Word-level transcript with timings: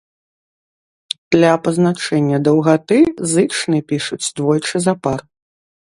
Для 1.35 1.51
пазначэння 1.67 2.37
даўгаты 2.47 2.99
зычны 3.35 3.79
пішуць 3.93 4.23
двойчы 4.41 4.77
запар. 4.87 5.19